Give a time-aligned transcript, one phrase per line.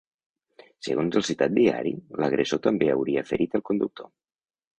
[0.87, 1.91] Segons el citat diari,
[2.23, 4.11] l’agressor també hauria ferit el conductor.